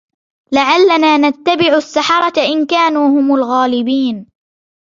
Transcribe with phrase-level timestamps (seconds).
[0.51, 4.25] لعلنا نتبع السحرة إن كانوا هم الغالبين